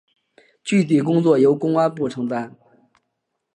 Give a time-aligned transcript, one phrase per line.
[0.63, 2.57] 具体工作由公安部承担。